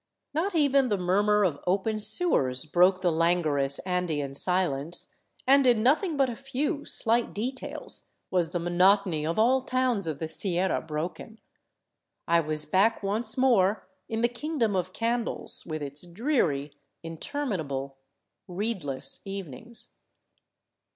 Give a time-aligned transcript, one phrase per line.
[0.33, 5.09] Not even the murmur of open sewers broke the langorous Andean silence,
[5.45, 10.17] and in nothing but a few slight details was the monotony of all towns of
[10.17, 11.39] the Sierra broken.
[12.27, 16.71] I was back once more in the kingdom of candles, with its dreary,
[17.03, 17.97] interminable,
[18.47, 19.89] read less evenings.